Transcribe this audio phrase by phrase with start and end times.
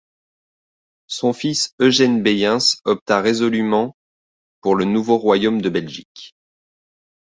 [1.05, 3.95] Son fils Eugène Beyens opta résolument
[4.61, 6.35] pour le nouveau royaume de Belgique.